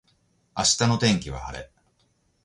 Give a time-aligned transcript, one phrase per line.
[0.57, 1.69] 明日の天気は晴れ